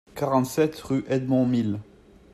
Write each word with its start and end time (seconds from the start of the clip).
quarante-sept 0.15 0.79
rue 0.79 1.05
Edmond 1.09 1.45
Mille 1.47 1.79